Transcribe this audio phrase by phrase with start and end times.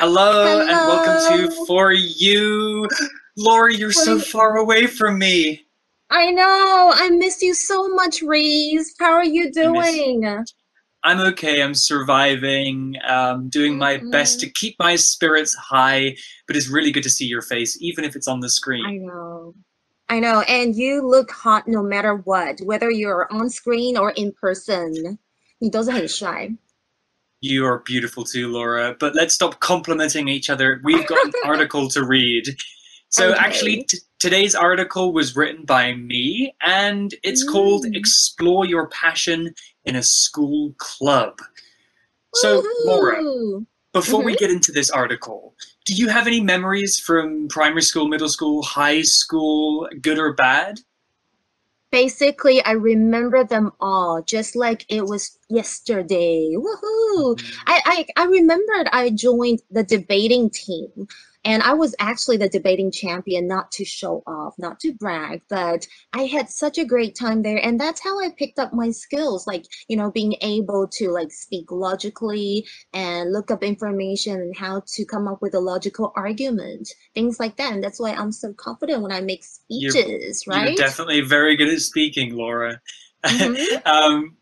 [0.00, 1.64] Hello, and welcome to Hello.
[1.66, 2.86] For You.
[3.36, 5.62] Laura, you're so For- far away from me.
[6.10, 6.92] I know.
[6.94, 8.94] I miss you so much, Reese.
[8.98, 10.44] How are you I miss- doing?
[11.02, 11.62] I'm okay.
[11.62, 16.16] I'm surviving, um, doing my best to keep my spirits high,
[16.46, 19.06] but it's really good to see your face, even if it's on the I screen.
[19.06, 19.54] know.
[20.08, 20.40] I know.
[20.42, 25.18] And you look hot no matter what, whether you're on screen or in person.
[25.58, 26.50] 你都是很帅。
[27.41, 30.79] You are beautiful too, Laura, but let's stop complimenting each other.
[30.83, 32.45] We've got an article to read.
[33.09, 33.39] So, Okay.
[33.39, 37.95] actually, t- today's article was written by me, and it's called Mm.
[37.95, 39.53] Explore Your Passion
[39.85, 41.39] in a School Club.
[42.35, 43.21] So, Laura,
[43.93, 44.37] Before we Mhm.
[44.37, 45.53] get into this article,
[45.85, 50.79] do you have any memories from primary school, middle school, high school, good or bad?
[51.91, 56.51] Basically, I remember them all just like it was yesterday.
[56.55, 57.35] Woohoo!
[57.35, 57.59] Mm-hmm.
[57.67, 61.07] I, I, I remembered I joined the debating team
[61.43, 65.87] and I was actually the debating champion, not to show off, not to brag, but
[66.13, 67.57] I had such a great time there.
[67.57, 71.31] And that's how I picked up my skills, like, you know, being able to like
[71.31, 76.89] speak logically and look up information and how to come up with a logical argument,
[77.15, 77.73] things like that.
[77.73, 80.77] And that's why I'm so confident when I make You're- speeches, You're right?
[80.77, 82.79] definitely very good at speaking, Laura.
[83.25, 83.85] Mhm.
[83.87, 84.35] um,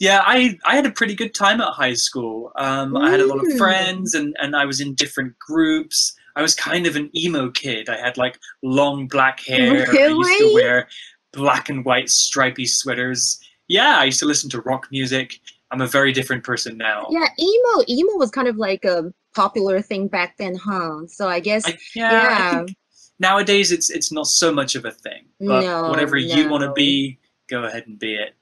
[0.00, 2.52] yeah, I, I had a pretty good time at high school.
[2.56, 3.58] Um, I had a lot of Mm.
[3.58, 6.14] friends and, and I was in different groups.
[6.36, 7.88] I was kind of an emo kid.
[7.88, 9.86] I had like long black hair.
[9.92, 10.02] Really?
[10.02, 10.88] I used to wear
[11.32, 13.38] black and white stripy sweaters.
[13.68, 15.38] Yeah, I used to listen to rock music.
[15.70, 17.06] I'm a very different person now.
[17.10, 21.06] Yeah, emo emo was kind of like a popular thing back then, huh?
[21.06, 22.50] So I guess I, yeah, I yeah.
[22.64, 22.76] think
[23.18, 25.24] nowadays it's it's not so much of a thing.
[25.40, 28.34] But No, whatever you want to be, go ahead and be it.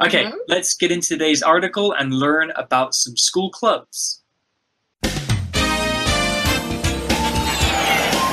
[0.00, 0.38] Okay, Mhm.
[0.48, 4.21] let's get into today's article and learn about some school clubs.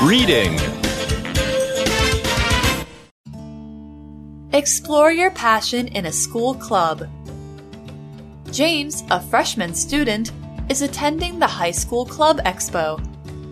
[0.02, 0.58] Reading.
[4.54, 7.06] Explore your passion in a school club.
[8.50, 10.32] James, a freshman student,
[10.70, 12.98] is attending the high school club expo.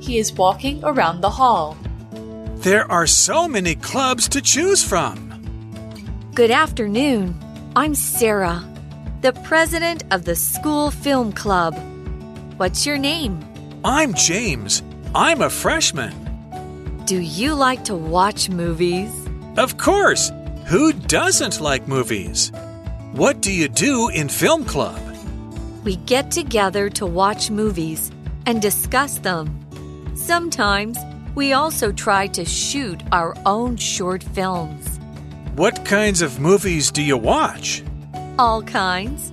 [0.02, 1.76] He is walking around the hall.
[2.60, 6.30] There are so many clubs to choose from.
[6.34, 7.38] Good afternoon.
[7.76, 8.66] I'm Sarah,
[9.20, 11.78] the president of the school film club.
[12.56, 13.44] What's your name?
[13.84, 14.82] I'm James.
[15.14, 16.27] I'm a freshman.
[17.08, 19.10] Do you like to watch movies?
[19.56, 20.30] Of course.
[20.66, 22.52] Who doesn't like movies?
[23.12, 25.00] What do you do in film club?
[25.84, 28.10] We get together to watch movies
[28.44, 29.48] and discuss them.
[30.16, 30.98] Sometimes
[31.34, 34.98] we also try to shoot our own short films.
[35.56, 37.82] What kinds of movies do you watch?
[38.38, 39.32] All kinds.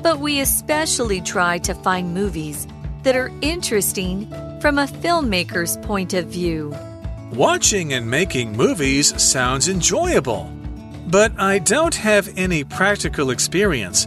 [0.00, 2.68] But we especially try to find movies
[3.02, 6.72] that are interesting from a filmmaker's point of view.
[7.32, 10.50] Watching and making movies sounds enjoyable.
[11.08, 14.06] But I don't have any practical experience.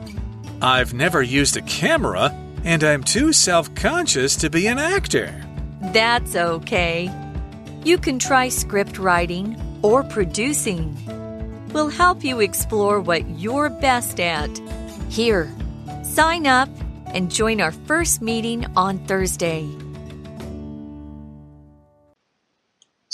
[0.62, 5.34] I've never used a camera, and I'm too self conscious to be an actor.
[5.94, 7.12] That's okay.
[7.84, 10.98] You can try script writing or producing.
[11.74, 14.50] We'll help you explore what you're best at.
[15.10, 15.54] Here,
[16.04, 16.70] sign up
[17.08, 19.70] and join our first meeting on Thursday.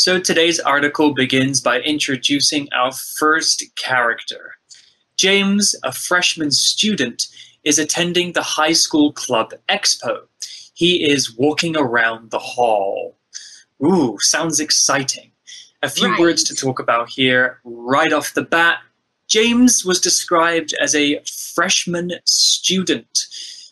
[0.05, 4.51] So today's article begins by introducing our first character.
[5.17, 7.25] James, a freshman student,
[7.63, 10.27] is attending the high school club expo.
[10.75, 13.17] He is walking around the hall.
[13.83, 15.31] Ooh, sounds exciting.
[15.81, 16.19] A few Right.
[16.19, 18.83] words to talk about here right off the bat.
[19.27, 21.19] James was described as a
[21.55, 23.25] freshman student.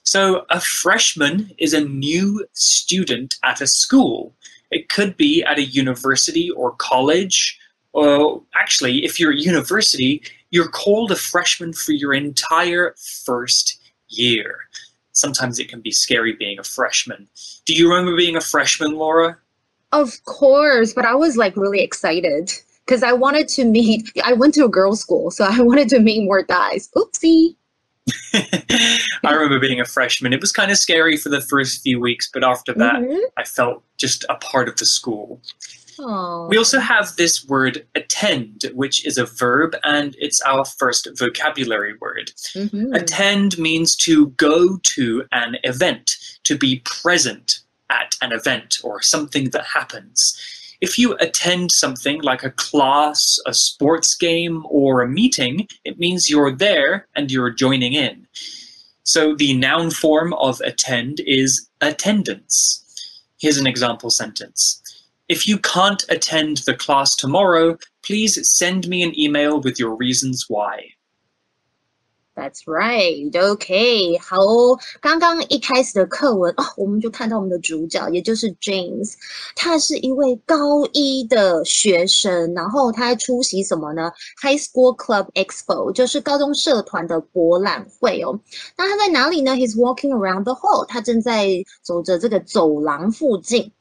[0.04, 4.36] So, a freshman is a new student at a school.
[4.74, 7.60] It could be at a university or college.
[7.94, 13.80] Or actually, if you're at university, you're called a freshman for your entire first
[14.10, 14.58] year.
[15.12, 17.28] Sometimes it can be scary being a freshman.
[17.66, 19.38] Do you remember being a freshman, Laura?
[19.92, 22.52] Of course, but I was like really excited
[22.86, 24.10] because I wanted to meet.
[24.24, 26.90] I went to a girls' school, so I wanted to meet more guys.
[26.96, 27.56] Oopsie.
[28.34, 30.34] I remember being a freshman.
[30.34, 33.20] It was kind of scary for the first few weeks, but after that, Mhm.
[33.38, 35.42] I felt just a part of the school.
[36.00, 36.48] Aw.
[36.48, 41.94] We also have this word attend, which is a verb and it's our first vocabulary
[42.02, 42.32] word.
[42.56, 42.96] Mhm.
[42.96, 47.60] Attend means to go to an event, to be present
[47.90, 50.36] at an event or something that happens.
[50.84, 56.30] If you attend something like a class, a sports game, or a meeting, it means
[56.30, 58.28] you're there and you're joining in.
[59.06, 62.84] So the noun form of attend is attendance.
[63.40, 64.82] Here's an example sentence.
[65.30, 70.48] If you can't attend the class tomorrow, please send me an email with your reasons
[70.50, 70.90] why.
[72.36, 73.32] That's right.
[73.52, 74.80] OK，好哦。
[75.00, 79.14] 刚刚一开始的课文哦，我们就看到我们的主角，也就是 James，
[79.56, 88.40] 他是一位高一的学生，然后他在出席什么呢？High School Club Expo，就是高中社团的博览会哦。
[88.76, 93.72] 那他在哪里呢？He's walking around the hall，他正在走着这个走廊附近。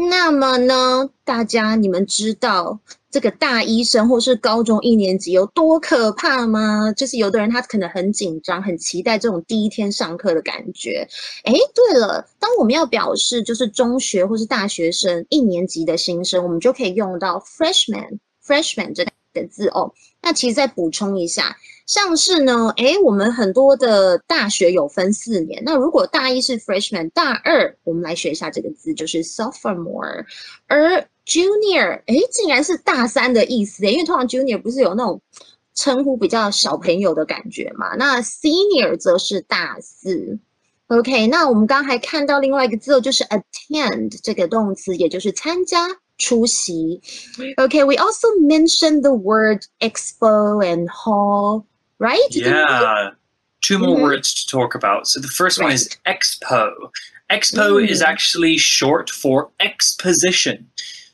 [0.00, 2.78] 那么呢，大家你们知道
[3.10, 6.92] 这个大一生或是高中一年级有多可怕吗？
[6.92, 11.04] 就是有的人他可能很紧张，很期待这种第一天上课的感觉。
[11.42, 19.92] 哎，对了，当我们要表示就是中学或是大学生一年级的新生，我们就可以用到 freshman，freshman 这个字哦。
[20.22, 21.56] 那其实再补充一下。
[21.88, 25.62] 像是呢，诶，我们很多的大学有分四年。
[25.64, 30.26] 那如果大一是 freshman，大二我们来学一下这个字，就是 sophomore。
[30.66, 35.18] 而 junior，诶，竟然是大三的意思诶，因为通常 junior 不是有那种
[35.74, 37.96] 称呼比较小朋友的感觉嘛？
[37.96, 40.38] 那 senior 则是大四。
[40.88, 45.88] OK，那我们刚还看到另外一个字哦，就是 attend 这个动词，也就是参加、
[46.18, 47.00] 出席。
[47.56, 51.64] OK，we also mentioned the word expo and hall。
[51.98, 52.28] Right?
[52.30, 53.10] Yeah.
[53.60, 54.02] Two more Mhm.
[54.02, 55.08] words to talk about.
[55.08, 56.90] So the first one is expo.
[57.30, 57.88] Expo Mm.
[57.88, 60.70] is actually short for exposition.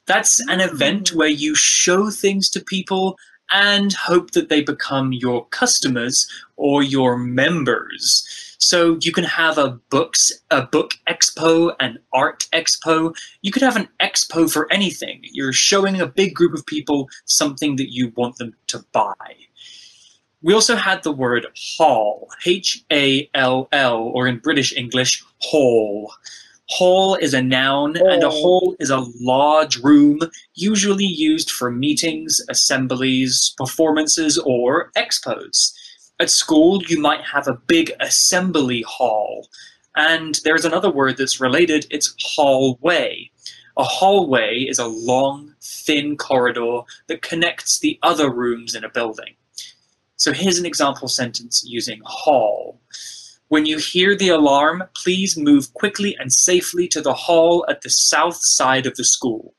[0.06, 1.16] That's an event Mm.
[1.16, 3.18] where you show things to people
[3.50, 6.26] and hope that they become your customers
[6.56, 8.26] or your members.
[8.58, 13.14] So you can have a books a book expo, an art expo.
[13.42, 15.20] You could have an expo for anything.
[15.24, 19.14] You're showing a big group of people something that you want them to buy.
[20.44, 26.12] We also had the word hall, H A L L, or in British English, hall.
[26.68, 28.42] Hall is a noun, and a Hall.
[28.42, 30.20] hall is a large room,
[30.54, 35.72] usually used for meetings, assemblies, performances, or expos.
[36.20, 39.48] At school, you might have a big assembly hall.
[39.96, 43.30] And there's another word that's related it's hallway.
[43.78, 49.36] A hallway is a long, thin corridor that connects the other rooms in a building.
[50.17, 52.79] So here's an example sentence using hall.
[53.47, 57.89] When you hear the alarm, please move quickly and safely to the hall at the
[57.89, 59.53] south side of the school.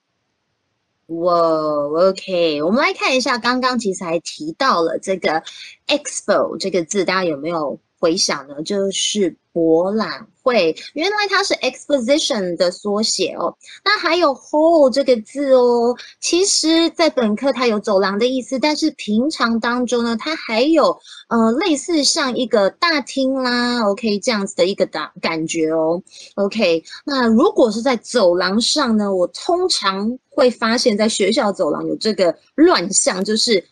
[1.07, 5.43] 哇，OK，我们来看一下，刚刚其实还提到了这个
[5.89, 8.62] expo 这个字，大家有没有 回想呢？
[8.62, 13.52] 就是博览会，原来它是 exposition 的缩写哦。
[13.84, 20.96] 那还有 hall 这个字哦，其实在本课它有走廊的意思，但是平常当中呢，它还有
[21.30, 26.00] 呃类似像一个大厅啦，OK 这样子的一个感感觉哦。
[26.36, 33.66] OK，那如果是在走廊上呢，我通常会发现，在学校走廊有这个乱象，就是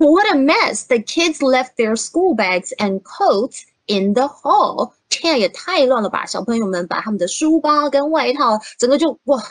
[0.00, 0.86] What a mess!
[0.86, 4.93] The kids left their school bags and coats in the hall.
[5.09, 6.25] 天啊，也太乱了吧！
[6.25, 9.41] 小朋友们把他们的书包跟外套，整个就哇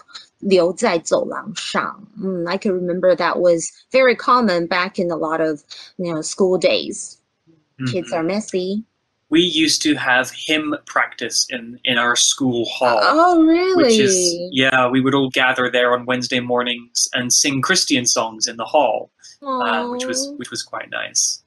[0.40, 2.06] 留在走廊上。
[2.22, 5.62] 嗯，I can remember that was very common back in a lot of
[5.96, 7.16] you know school days.
[7.90, 8.84] Kids are messy.
[9.28, 13.00] We used to have hymn practice in, in our school hall.
[13.00, 13.82] Oh, really?
[13.82, 14.14] Which is
[14.50, 18.64] yeah, we would all gather there on Wednesday mornings and sing Christian songs in the
[18.64, 19.10] hall.
[19.42, 20.32] uh, which was Aw.
[20.36, 21.42] which was quite nice.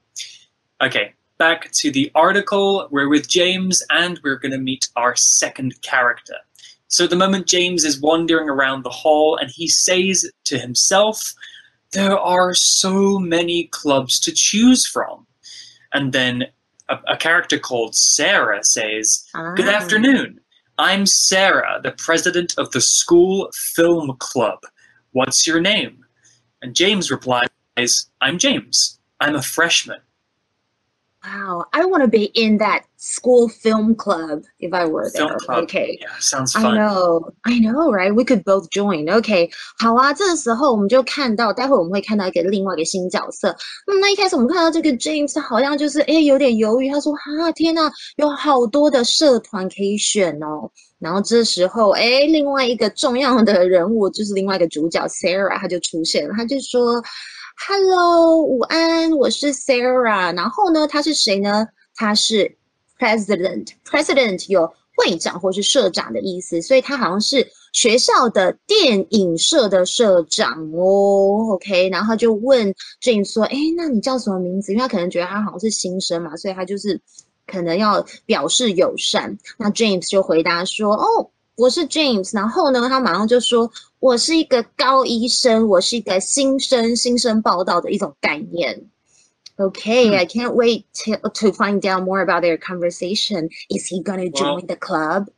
[0.82, 2.87] Okay, back to the article.
[2.91, 6.35] We're with James, and we're going to meet our second character.
[6.89, 11.33] So at the moment James is wandering around the hall, and he says to himself,
[11.93, 15.27] "There are so many clubs to choose from,"
[15.95, 16.45] and then
[16.91, 19.25] a, a character called Sarah says,
[19.57, 19.77] Good Ah.
[19.81, 20.41] afternoon.
[20.79, 24.59] I'm Sarah, the president of the school film club.
[25.13, 26.05] What's your name?
[26.63, 27.49] And James replies,
[28.21, 28.99] I'm James.
[29.21, 30.01] I'm a freshman.
[31.24, 35.28] Wow, I want to be in that school film club if I were there.
[35.28, 35.64] Film club.
[35.64, 35.98] Okay.
[36.00, 36.76] Yeah, sounds I fun.
[36.76, 38.14] know, I know, right?
[38.14, 39.10] We could both join.
[39.10, 43.50] OK，好啊，这个时候我们就看到，待会我们会看到一个另外一个新角色。
[43.88, 50.70] 嗯，那一开始我们看到这个 James，他好像就是诶有点犹豫，他说啊天呐，有好多的社团可以选哦。
[51.00, 57.04] 然后这时候，诶，另外一个重要的人物就是另外一个主角 Sarah，他就出现了，他就说
[57.69, 61.69] ：“Hello，午安，我是 Sarah。”然后呢，他是谁呢？
[61.95, 62.57] 他是
[62.99, 71.53] President，President 有会长或是社长的意思，所以他好像是学校的电影社的社长哦。
[71.53, 76.99] OK，然后就问 James 说：“哎，那你叫什么名字？”因为他可能觉得他好像是新生嘛，所以他就是
[77.47, 79.37] 可能要表示友善。
[79.59, 88.89] 那 James 就回答说：“哦我是 James，然后呢，他马上就说我是一个高一生，我是一个新生新生报道的一种概念。
[89.59, 90.31] Okay, I hmm.
[90.31, 93.51] can't wait to, to find out more about their conversation.
[93.69, 95.29] Is he going to join well, the club?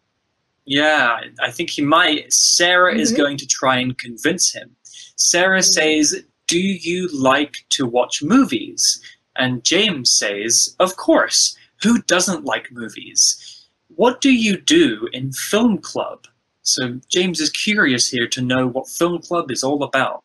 [0.65, 2.33] Yeah, I think he might.
[2.33, 3.03] Sarah mm -hmm.
[3.03, 3.23] is mm-hmm.
[3.23, 4.77] going to try and convince him.
[5.17, 5.75] Sarah mm -hmm.
[5.75, 9.01] says, Do you like to watch movies?
[9.35, 11.59] And James says, Of course.
[11.85, 13.62] Who doesn't like movies?
[13.96, 16.26] What do you do in film club?
[16.62, 20.24] So James is curious here to know what film club is all about.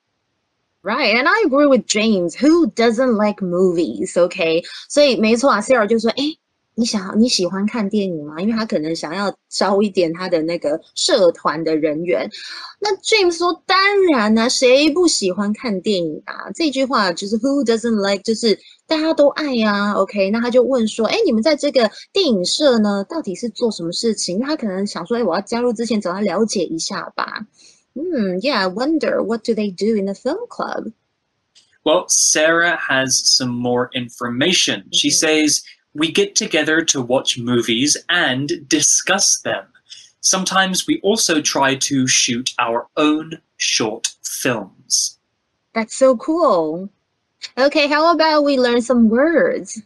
[0.82, 2.34] Right, and I agree with James.
[2.34, 4.14] Who doesn't like movies?
[4.14, 6.36] Okay，所以没错啊，Sarah 就说：“哎，
[6.74, 8.40] 你想你喜欢看电影吗？
[8.40, 12.28] 因为他可能想要招一点他的那个社团的人员。”
[12.82, 13.78] 那 James 说：“当
[14.12, 27.46] 然啦、谁不喜欢看电影啊？”这句话就是 “Who doesn't like”，就是 大家都爱呀、OK，那他就问说：“哎，你们在这个电影社呢，到底是做什么事情？”因为他可能想说：“哎，我要加入之前，总要了解一下吧。”
[27.94, 30.92] Hmm, yeah, I wonder what do they do in the film club?
[31.84, 34.84] Well, Sarah has some more information.
[34.92, 35.18] She Mhm.
[35.18, 35.60] says,
[35.94, 39.66] We get together to watch movies and discuss them.
[40.22, 45.18] Sometimes we also try to shoot our own short films.
[45.74, 46.88] That's so cool.
[47.57, 49.81] Okay, how about we learn some words?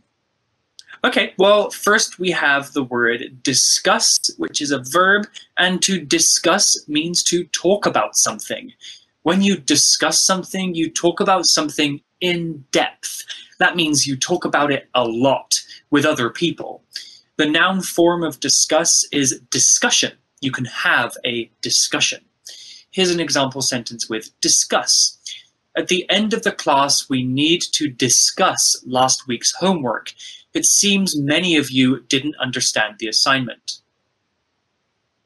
[1.03, 5.25] Okay, well, first we have the word discuss, which is a verb,
[5.57, 8.71] and to discuss means to talk about something.
[9.23, 13.23] When you discuss something, you talk about something in depth.
[13.57, 16.83] That means you talk about it a lot with other people.
[17.37, 20.13] The noun form of discuss is discussion.
[20.41, 22.23] You can have a discussion.
[22.91, 25.17] Here's an example sentence with discuss.
[25.75, 30.13] At the end of the class, we need to discuss last week's homework.
[30.53, 33.80] It seems many of you didn't understand the assignment.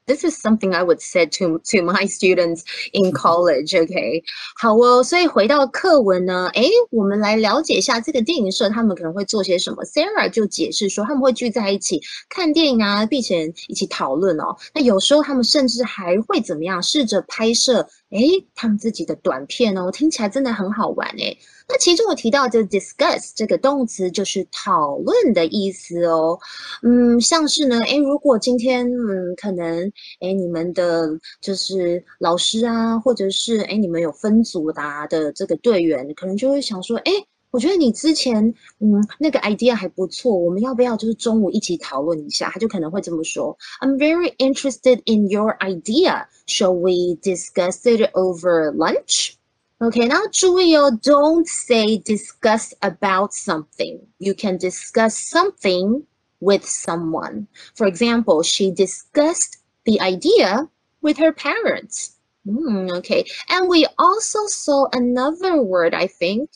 [0.07, 2.61] This is something I would say to to my students
[2.93, 3.75] in college.
[3.75, 4.23] OK，
[4.55, 5.03] 好哦。
[5.03, 9.83] 所以回到课文呢，诶，我们来了解一下这个电影社他们可能会做些什么。
[9.83, 14.55] Sarah 就解释说，他们会聚在一起看电影啊，并且一起讨论哦。
[14.75, 21.35] 那有时候他们甚至还会怎么样，试着拍摄诶他们自己的短片哦，听起来真的很好玩诶。
[21.67, 26.37] 那其中我提到的 discuss 这个动词就是讨论的意思哦。
[26.83, 31.09] 嗯，像是呢，诶，如果今天嗯，可能诶，你们的
[31.41, 37.11] 就是老师啊，或者是诶，你们有分组的、的这个队员，可能就会想说，诶，
[37.49, 38.43] 我觉得你之前
[38.79, 42.49] 嗯那个 idea 还不错，我们要不要就是中午一起讨论一下？
[42.51, 46.27] 他就可能会这么说：I'm very interested in your idea.
[46.45, 49.33] Shall we discuss it over lunch?
[49.81, 53.99] Okay, now Julio, don't say discuss about something.
[54.19, 56.05] You can discuss something
[56.39, 57.47] with someone.
[57.75, 60.69] For example, she discussed the idea
[61.01, 62.15] with her parents.
[62.47, 66.49] Mm, okay, and we also saw another word, I think.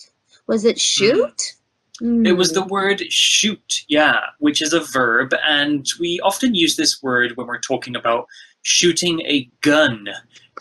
[0.47, 1.05] Was it mm-hmm.
[1.05, 1.55] shoot?
[2.01, 2.25] Mm.
[2.25, 7.03] It was the word shoot, yeah, which is a verb, and we often use this
[7.03, 8.27] word when we're talking about
[8.61, 10.07] shooting a gun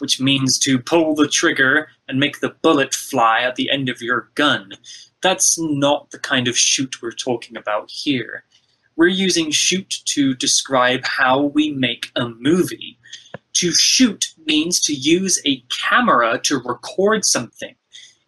[0.00, 4.00] which means to pull the trigger and make the bullet fly at the end of
[4.00, 4.72] your gun.
[5.22, 8.44] That's not the kind of shoot we're talking about here.
[8.96, 12.98] We're using shoot to describe how we make a movie.
[13.54, 17.74] To shoot means to use a camera to record something.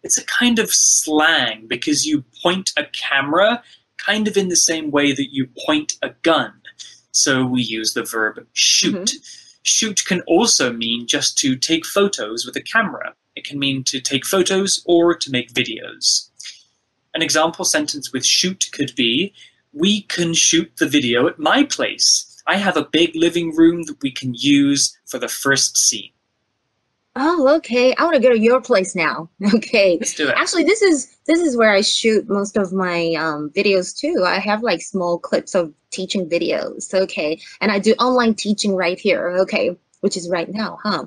[0.03, 3.63] It's a kind of slang because you point a camera
[3.97, 6.53] kind of in the same way that you point a gun.
[7.11, 8.95] So we use the verb shoot.
[8.95, 9.40] Mm-hmm.
[9.63, 13.13] Shoot can also mean just to take photos with a camera.
[13.35, 16.29] It can mean to take photos or to make videos.
[17.13, 19.33] An example sentence with shoot could be
[19.73, 22.41] We can shoot the video at my place.
[22.47, 26.11] I have a big living room that we can use for the first scene.
[27.15, 27.93] Oh, okay.
[27.95, 29.29] I want to go to your place now.
[29.53, 29.97] Okay.
[29.99, 30.35] Let's do it.
[30.35, 34.23] Actually, this is this is where I shoot most of my um, videos too.
[34.25, 36.93] I have like small clips of teaching videos.
[36.93, 39.37] Okay, and I do online teaching right here.
[39.41, 41.05] Okay, which is right now, huh?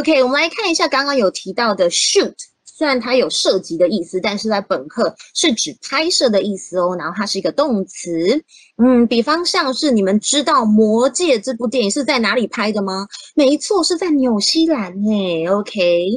[0.00, 2.34] Okay, 我们来看一下刚刚有提到的 shoot。
[2.76, 6.96] 虽然它有射击的意思，但是在本课是指拍摄的意思哦。
[6.98, 8.42] 然后它是一个动词，
[8.78, 13.06] 嗯，比方像是你们知道《魔戒》这部电影是在哪里拍的吗？
[13.36, 15.46] 没错，是在纽西兰诶。
[15.46, 16.08] OK，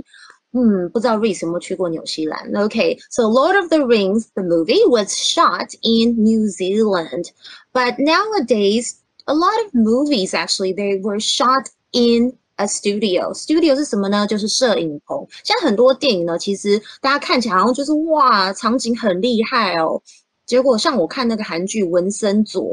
[0.58, 7.30] 嗯，不知道 Reese 有没有去过纽西兰？OK，so、Lord of the Rings the movie was shot in New Zealand,
[7.72, 8.94] but nowadays
[9.26, 13.32] a lot of movies actually they were shot in a studio.
[13.34, 14.26] Studio 是什么呢？
[14.26, 15.28] 就是摄影棚。
[15.44, 20.02] 现在很多电影呢，其实大家看起来好像就是哇，场景很厉害哦。
[20.48, 22.64] 结果像我看那个韩剧《文森佐》，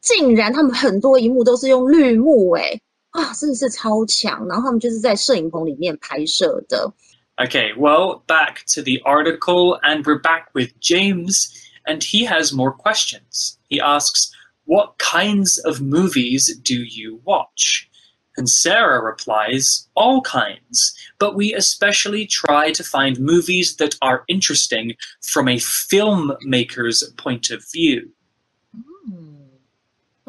[0.00, 2.80] 竟然他们很多一幕都是用绿幕诶。
[3.10, 4.46] 啊，真的是超强。
[4.48, 6.92] 然后他们就是在摄影棚里面拍摄的。
[7.40, 11.54] Okay, well, back to the article, and we're back with James,
[11.86, 13.56] and he has more questions.
[13.68, 17.88] He asks, What kinds of movies do you watch?
[18.36, 24.96] And Sarah replies, All kinds, but we especially try to find movies that are interesting
[25.22, 28.10] from a filmmaker's point of view.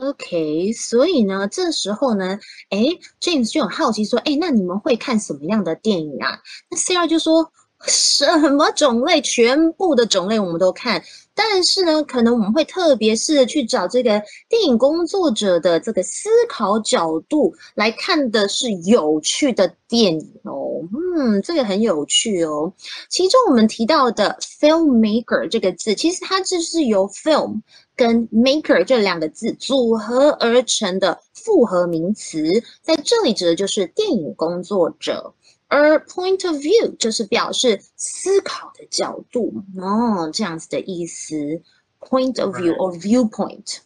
[0.02, 2.40] ，OK，所以呢，这时候呢，
[2.70, 2.86] 哎
[3.22, 6.40] ，James 就很好奇说，哎，那你们会看什么样的电影啊？
[6.70, 7.52] 那 C R 就说，
[7.86, 11.02] 什么种类，全部的种类我们都看，
[11.34, 20.82] 但是呢，可能我们会特别是去找这个电影工作者的这个思考角度来看的是有趣的电影哦。
[21.18, 22.74] 嗯，这个很有趣哦。
[23.10, 27.62] 其中我们提到的 filmmaker 这个字，其实它就是由 film
[27.99, 32.43] 跟 maker 这两个字组合而成的复合名词，
[32.83, 35.35] 在这里指的就是电影工作者。
[35.69, 41.63] 而 point of view 就是表示思考的角度哦，这样子的意思。
[42.01, 43.79] Point of view or viewpoint。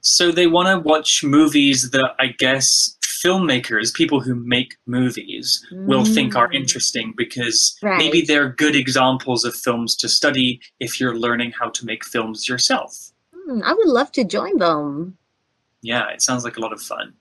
[0.00, 6.04] So they want to watch movies that I guess filmmakers, people who make movies, will
[6.04, 6.62] think are Mm.
[6.62, 7.98] interesting because Right.
[7.98, 12.48] maybe they're good examples of films to study if you're learning how to make films
[12.48, 12.92] yourself.
[13.51, 15.17] Hmm, I would love to join them.
[15.81, 17.13] Yeah, it sounds like a lot of fun.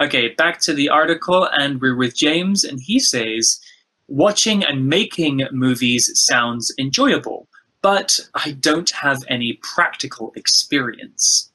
[0.00, 3.60] Okay, back to the article, and we're with James, and he says,
[4.06, 7.48] Watching and making movies sounds enjoyable,
[7.82, 11.50] but I don't have any practical experience.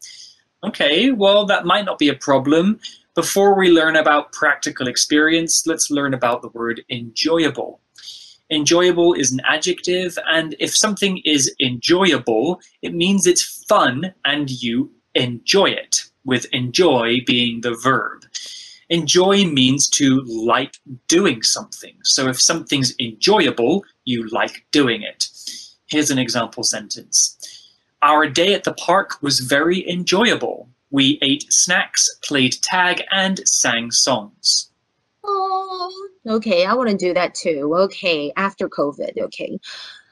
[0.64, 2.80] Okay, well, that might not be a problem.
[3.14, 7.80] Before we learn about practical experience, let's learn about the word enjoyable.
[8.52, 14.92] Enjoyable is an adjective, and if something is enjoyable, it means it's fun and you
[15.16, 18.24] enjoy it, with enjoy being the verb.
[18.90, 21.96] Enjoy means to like doing something.
[22.04, 25.28] So if something's enjoyable, you like doing it.
[25.88, 27.38] Here's an example sentence
[28.04, 30.70] Our day at the park was very enjoyable.
[30.92, 34.70] We ate snacks, played tag, and sang songs.
[36.26, 37.74] Ook i want to do that too.
[37.76, 39.24] OK，after COVID.
[39.24, 39.60] OK，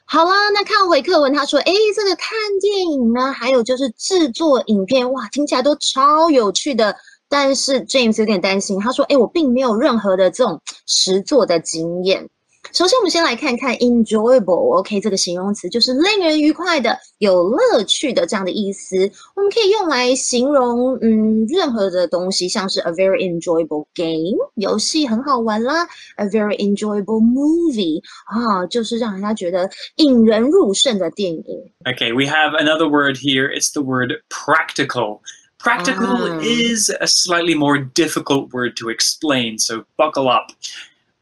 [0.06, 6.96] 好啦，那看回课文，他说：“诶，这个看电影呢，还有就是制作影片，哇，听起来都超有趣的。
[7.30, 12.30] 但是 James 有点担心，他说：‘诶，我并没有任何的这种实作的经验。’
[12.71, 19.11] 首先，我们先来看看 enjoyable，OK，、这个形容词就是令人愉快的、有乐趣的这样的意思。
[19.35, 31.43] 我们可以用来形容，嗯，任何的东西，像是 a very enjoyable game，游戏很好玩啦；a very enjoyable movie，啊，就是让人家觉得引人入胜的电影。
[31.85, 33.49] Okay, we have another word here.
[33.49, 35.21] It's the word practical.
[35.59, 36.41] Practical Ah.
[36.43, 40.53] is a slightly more difficult word to explain, so buckle up.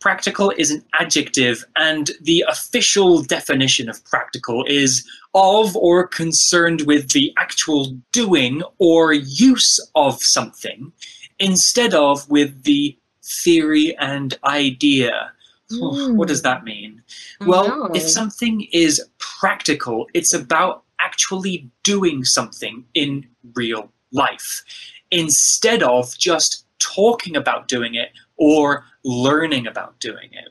[0.01, 7.11] Practical is an adjective, and the official definition of practical is of or concerned with
[7.11, 10.91] the actual doing or use of something
[11.37, 15.31] instead of with the theory and idea.
[15.69, 16.43] What does hmm.
[16.45, 17.03] that mean?
[17.41, 24.63] Well, if something is practical, it's about actually doing something in real life
[25.11, 28.09] instead of just talking about doing it
[28.41, 30.49] or learning about doing it.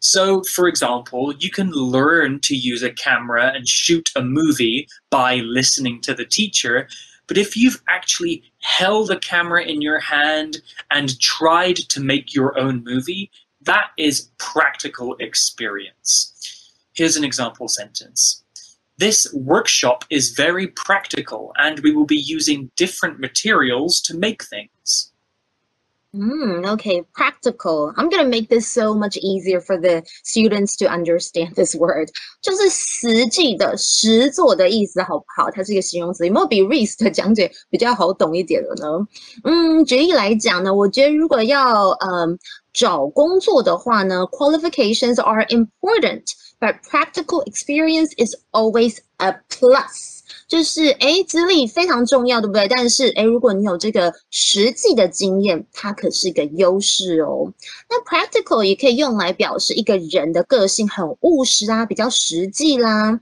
[0.00, 5.36] So, for example, you can learn to use a camera and shoot a movie by
[5.36, 6.88] listening to the teacher.
[7.28, 10.58] But if you've actually held a camera in your hand
[10.90, 13.30] and tried to make your own movie,
[13.62, 16.72] that is practical experience.
[16.94, 18.42] Here's an example sentence.
[18.96, 25.12] This workshop is very practical, and we will be using different materials to make things.
[26.15, 27.91] Mm, okay, practical.
[27.97, 32.09] I'm gonna make this so much easier for the students to understand this word.
[32.39, 35.49] 就是实际的、实做的意思，好不好？
[35.49, 39.07] 它是一个形容词，有没有比 Reese 的讲解比较好懂一点的呢？
[39.43, 42.37] 嗯，举例来讲呢，我觉得如果要嗯
[42.73, 46.25] 找工作的话呢，qualifications are important,
[46.59, 50.16] but practical experience is always a plus.
[50.47, 52.67] 就是诶，资历非常重要，对不对？
[52.67, 57.51] 但是诶，如果你有这个实际的经验，它可是一个优势哦。
[57.89, 63.19] 那 practical 也可以用来表示一个人的个性很务实啊，比较实际啦。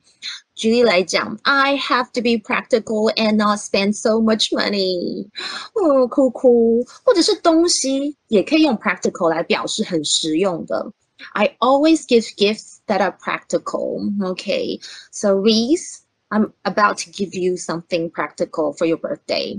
[0.56, 5.28] 举例来讲，I have to be practical and not spend so much money。
[5.74, 10.92] 哦，哭哭，或者是东西也可以用 practical 来表示很实用的。
[11.34, 14.02] I always give gifts that are practical.
[14.34, 16.02] Okay, so Reese.
[16.37, 19.57] I'm about to give you something practical for your birthday.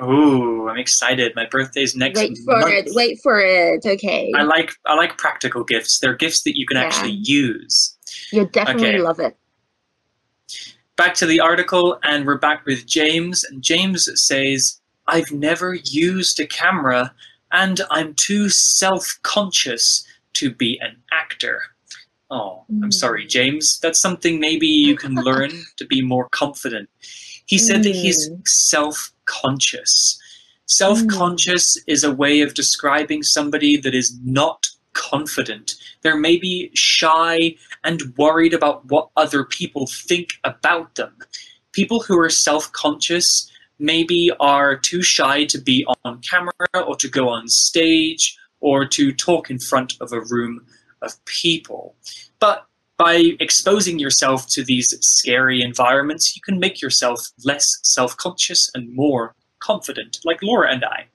[0.00, 1.36] Oh, I'm excited.
[1.36, 2.72] My birthday's next Wait for month.
[2.72, 2.88] it.
[2.96, 3.86] Wait for it.
[3.86, 4.32] Okay.
[4.34, 6.00] I like I like practical gifts.
[6.00, 6.84] They're gifts that you can Yeah.
[6.84, 7.96] actually use.
[8.32, 8.98] You definitely Okay.
[8.98, 9.36] love it.
[10.96, 13.44] Back to the article, and we're back with James.
[13.44, 17.14] And James says, I've never used a camera,
[17.52, 21.62] and I'm too self conscious to be an actor.
[22.30, 23.28] Oh, I'm sorry, Mm.
[23.28, 23.78] James.
[23.82, 26.88] That's something maybe you can learn to be more confident.
[27.46, 28.46] He said that he's Mm.
[28.46, 30.18] self conscious.
[30.66, 35.74] Self conscious is a way of describing somebody that is not confident.
[36.02, 41.16] They're maybe shy and worried about what other people think about them.
[41.72, 46.52] People who are self conscious maybe are too shy to be on camera
[46.86, 50.64] or to go on stage or to talk in front of a room
[51.01, 51.95] of people.
[52.39, 52.65] But
[52.97, 58.93] by exposing yourself to these scary environments, you can make yourself less self conscious and
[58.95, 61.07] more confident, like Laura and I.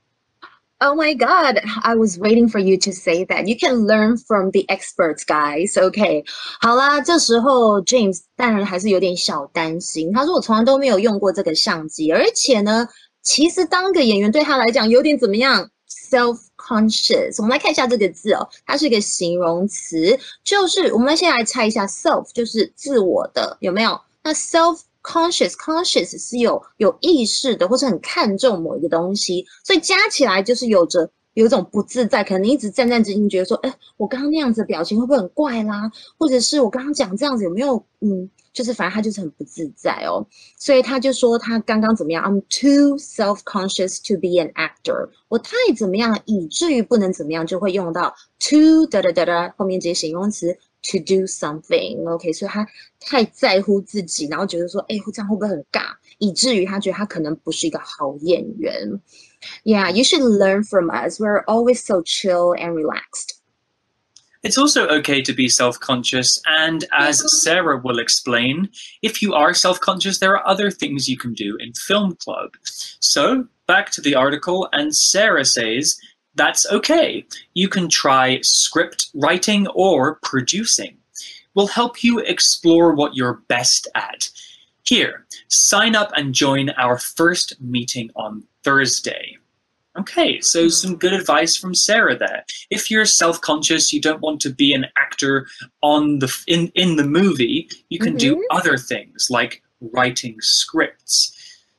[0.82, 3.46] Oh my God, I was waiting for you to say that.
[3.46, 5.76] You can learn from the experts, guys.
[5.76, 6.24] OK，
[6.60, 10.10] 好啦，这时候 James 当然还是有点小担心。
[10.12, 12.88] 他说我从来都没有用过这个相机，而且呢，
[13.22, 15.68] 其实当个演员对他来讲有点怎么样？
[16.10, 17.35] self conscious。
[17.37, 23.99] 我们来看一下这个字哦，它是一个形容词，就是我们先来猜一下 self 就是自我的，有没有？
[24.23, 35.91] 那 self conscious conscious 是有有意识的，或是很看重某一个东西，所以加起来就是有着有一种不自在，可能你一直战战兢兢，觉得说，哎，我刚刚那样子表情会不会很怪啦？
[36.17, 40.25] 或者是我刚刚讲这样子有没有，嗯，就是反正他就是很不自在哦，
[40.57, 50.57] 所以他就说他刚刚怎么样？I'm too self-conscious to be an actor，我太怎么样，以至于不能怎么样，就会用到 too 哒哒哒哒后面这些形容词。
[50.91, 52.63] To do something, OK，所以他
[52.99, 55.81] 太在乎自己，然后觉得说，哎，这样会不会很尬，
[56.19, 59.01] 以至于他觉得他可能不是一个好演员。
[59.63, 61.19] Yeah, you should learn from us.
[61.19, 63.34] We're always so chill and relaxed.
[64.45, 67.27] It's also okay to be self conscious, and as mm-hmm.
[67.27, 68.69] Sarah will explain,
[69.01, 72.51] if you are self conscious, there are other things you can do in Film Club.
[72.99, 75.99] So, back to the article, and Sarah says
[76.35, 77.25] that's okay.
[77.55, 80.95] You can try script writing or producing.
[81.55, 84.29] We'll help you explore what you're best at.
[84.83, 89.39] Here, sign up and join our first meeting on Thursday.
[89.97, 90.69] Okay, so hmm.
[90.69, 92.45] some good advice from Sarah there.
[92.69, 95.47] If you're self-conscious, you don't want to be an actor
[95.81, 98.57] on the in in the movie, you can do mm-hmm.
[98.57, 101.31] other things like writing scripts.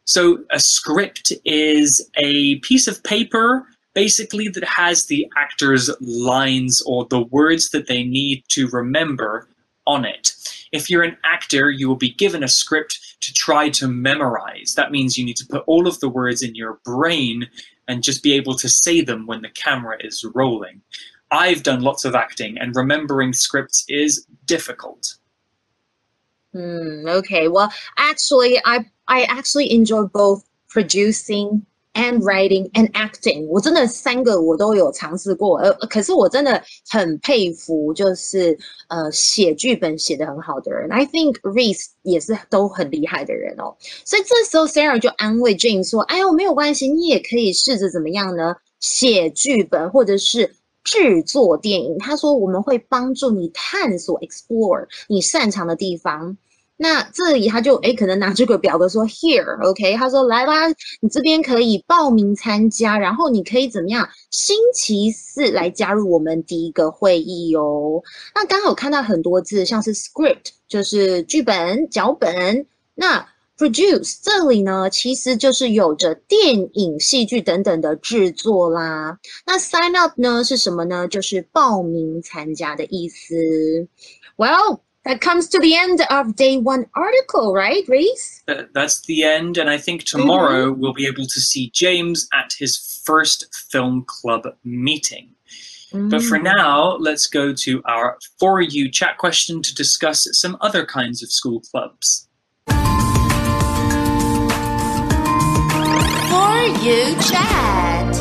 [0.05, 7.07] So a script is a piece of paper basically that has the actor's lines or
[7.07, 9.49] the words that they need to remember
[9.87, 10.35] on it.
[10.71, 14.75] If you're an actor, you will be given a script to try to memorize.
[14.77, 17.49] That means you need to put all of the words in your brain
[17.89, 20.81] and just be able to say them when the camera is rolling.
[21.31, 25.17] I've done lots of acting, and remembering scripts is difficult.
[26.53, 27.49] Hmm, okay.
[27.49, 31.67] Well, actually, I I actually enjoy both producing
[31.97, 33.47] and writing and acting。
[33.49, 38.57] 我真的三个我都有尝试过，呃，可是我真的很佩服，就是
[38.89, 40.93] 呃写剧本写得很好的人。
[40.93, 43.75] I think Reese 也是都很厉害的人哦。
[44.05, 48.55] 所以这时候 Sarah 就安慰 Jane 说：“哎呦，没有关系，你也可以试着怎么样呢？
[48.79, 50.55] 写剧本或者是。”
[50.87, 56.37] 制作电影，他说我们会帮助你探索 explore 你擅长的地方。
[56.79, 60.69] 那这里他就诶可能拿这个表格说 here，OK，、他说来吧，
[61.01, 64.07] 你这边可以报名参加，然后你可以怎么样？
[64.31, 68.03] 星期四来加入我们第一个会议哦。
[68.35, 79.19] 那刚好看到很多字，像是 script 就是剧本、脚本，那 produce 这里呢，其实就是有着电影、戏剧等等的制作啦。
[79.47, 81.09] 那 sign up 呢是什么呢？
[81.09, 83.35] 就是报名参加的意思。
[84.37, 84.81] Well.
[85.07, 88.43] That comes to the end of day one article, right, Reese?
[88.49, 90.19] Th- That's the end, and I think mm-hmm.
[90.19, 95.31] tomorrow we'll be able to see James at his first film club meeting.
[95.93, 96.53] But for mm.
[96.57, 101.31] now, let's go to our For You chat question to discuss some other kinds of
[101.31, 102.27] school clubs.
[102.67, 102.75] For
[106.83, 108.13] you chat.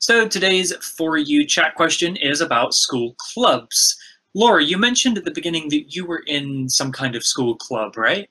[0.00, 3.96] So today's For You chat question is about school clubs.
[4.36, 7.96] Laura, you mentioned at the beginning that you were in some kind of school club,
[7.96, 8.28] right?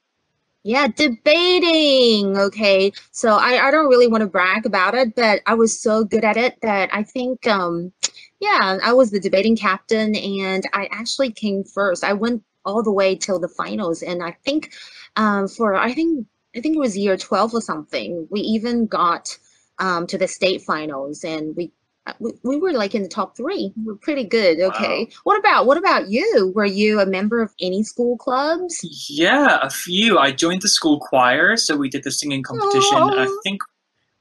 [0.63, 2.37] Yeah, debating.
[2.37, 2.93] Okay.
[3.11, 6.23] So I, I don't really want to brag about it, but I was so good
[6.23, 7.91] at it that I think um
[8.39, 12.03] yeah, I was the debating captain and I actually came first.
[12.03, 14.73] I went all the way till the finals and I think
[15.15, 18.27] um for I think I think it was year 12 or something.
[18.29, 19.35] We even got
[19.79, 21.71] um, to the state finals and we,
[22.19, 23.73] we we were like in the top three.
[23.83, 24.59] We are pretty good.
[24.59, 25.09] Okay.
[25.23, 26.51] What about what about you?
[26.55, 28.79] Were you a member of any school clubs?
[29.09, 30.17] Yeah, a few.
[30.17, 32.97] I joined the school choir, so we did the singing competition.
[32.97, 33.61] I think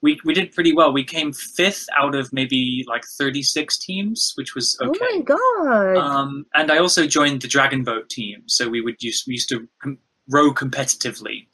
[0.00, 0.92] we we did pretty well.
[0.92, 4.98] We came fifth out of maybe like 36 teams, which was okay.
[5.02, 5.96] Oh my god.
[5.96, 9.48] Um, and I also joined the dragon boat team, so we would use we used
[9.48, 9.98] to com-
[10.30, 11.46] row competitively,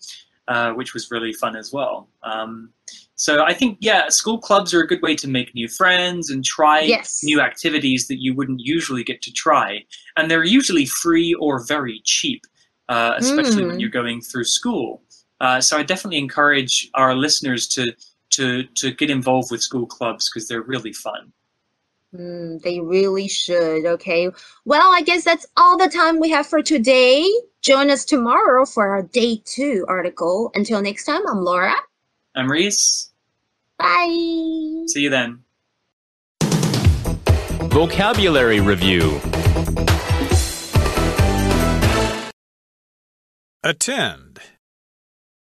[0.49, 2.09] uh, which was really fun as well.
[2.23, 2.73] Um,
[3.21, 6.43] so I think yeah, school clubs are a good way to make new friends and
[6.43, 7.21] try Yes.
[7.23, 9.85] new activities that you wouldn't usually get to try,
[10.17, 12.41] and they're usually free or very cheap,
[12.89, 13.81] uh, especially when Mm.
[13.81, 15.03] you're going through school.
[15.41, 17.93] Uh, so I definitely encourage our listeners to
[18.37, 21.33] to to get involved with school clubs because they're really fun.
[22.15, 23.85] Mm, they really should.
[23.87, 24.31] Okay.
[24.65, 27.25] Well, I guess that's all the time we have for today.
[27.63, 30.51] Join us tomorrow for our day two article.
[30.55, 31.75] Until next time, I'm Laura.
[32.35, 33.10] I'm Reese.
[33.81, 34.85] Bye.
[34.89, 35.45] See you then.
[37.71, 39.21] Vocabulary Review
[43.63, 44.41] Attend.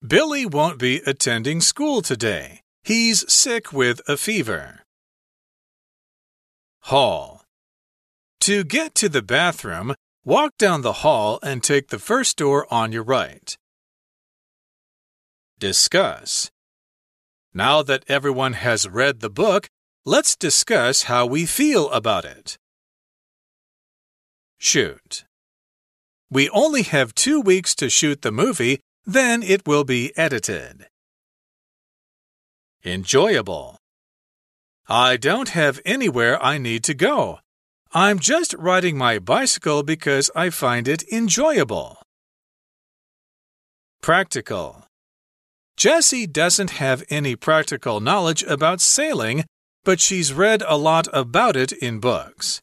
[0.06, 2.60] Billy won't be attending school today.
[2.82, 4.82] He's sick with a fever.
[6.82, 7.44] Hall.
[8.40, 12.92] To get to the bathroom, walk down the hall and take the first door on
[12.92, 13.56] your right.
[15.58, 16.50] Discuss.
[17.58, 19.66] Now that everyone has read the book,
[20.06, 22.56] let's discuss how we feel about it.
[24.58, 25.24] Shoot.
[26.30, 30.86] We only have two weeks to shoot the movie, then it will be edited.
[32.84, 33.76] Enjoyable.
[34.86, 37.40] I don't have anywhere I need to go.
[37.92, 42.00] I'm just riding my bicycle because I find it enjoyable.
[44.00, 44.87] Practical.
[45.77, 49.43] Jessie doesn't have any practical knowledge about sailing,
[49.83, 52.61] but she's read a lot about it in books.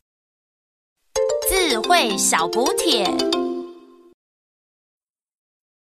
[1.49, 3.05] 智慧小补帖。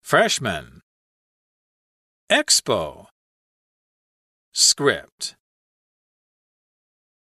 [0.03, 0.81] Freshman.
[2.31, 3.07] Expo.
[4.53, 5.37] Script.